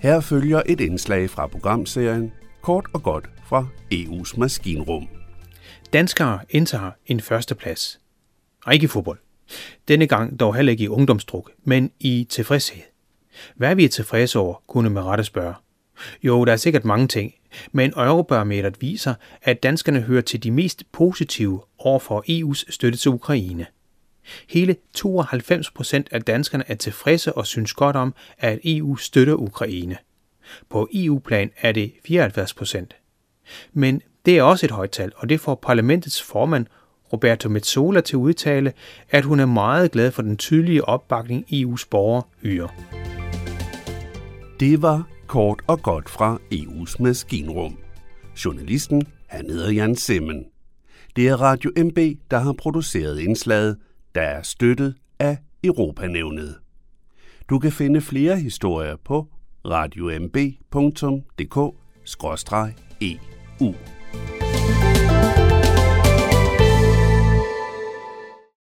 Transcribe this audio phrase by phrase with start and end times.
[0.00, 5.08] Her følger et indslag fra programserien Kort og godt fra EU's maskinrum.
[5.92, 8.00] Danskere indtager en førsteplads.
[8.64, 9.18] Og ikke i fodbold.
[9.88, 12.82] Denne gang dog heller ikke i ungdomsdruk, men i tilfredshed.
[13.56, 15.54] Hvad vi er tilfredse over, kunne man rette spørge.
[16.22, 17.34] Jo, der er sikkert mange ting,
[17.72, 23.10] men Eurobarometeret viser, at danskerne hører til de mest positive over for EU's støtte til
[23.10, 23.66] Ukraine–
[24.48, 29.96] Hele 92 procent af danskerne er tilfredse og synes godt om, at EU støtter Ukraine.
[30.70, 32.96] På EU-plan er det 74 procent.
[33.72, 36.66] Men det er også et højt tal, og det får parlamentets formand
[37.12, 38.72] Roberto Metsola til udtale,
[39.10, 42.68] at hun er meget glad for den tydelige opbakning EU's borgere yder.
[44.60, 47.78] Det var kort og godt fra EU's maskinrum.
[48.44, 50.44] Journalisten, han hedder Jan Simmen.
[51.16, 51.98] Det er Radio MB,
[52.30, 53.76] der har produceret indslaget,
[54.14, 56.54] der er støttet af Europanævnet.
[57.50, 59.26] Du kan finde flere historier på
[59.66, 61.24] radiomb.dk-eu.